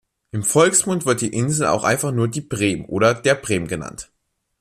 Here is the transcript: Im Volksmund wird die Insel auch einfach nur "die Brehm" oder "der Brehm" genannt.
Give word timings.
Im 0.31 0.41
Volksmund 0.41 1.05
wird 1.05 1.21
die 1.21 1.29
Insel 1.31 1.67
auch 1.67 1.83
einfach 1.83 2.11
nur 2.11 2.27
"die 2.27 2.41
Brehm" 2.41 2.85
oder 2.85 3.13
"der 3.13 3.35
Brehm" 3.35 3.67
genannt. 3.67 4.09